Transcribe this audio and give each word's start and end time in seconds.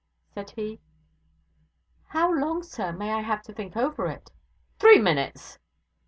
said 0.33 0.49
he. 0.55 0.79
'How 2.07 2.33
long, 2.33 2.63
sir, 2.63 2.91
may 2.91 3.11
I 3.13 3.19
have 3.21 3.43
to 3.43 3.53
think 3.53 3.77
over 3.77 4.07
it?' 4.07 4.31
'Three 4.79 4.97
minutes!' 4.97 5.59